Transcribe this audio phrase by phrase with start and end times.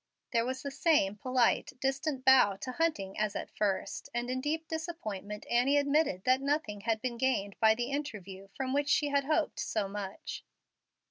[0.33, 4.67] There was the same polite, distant bow to Hunting as at first, and in deep
[4.67, 9.25] disappointment Annie admitted that nothing had been gained by the interview from which she had
[9.25, 10.43] hoped so much.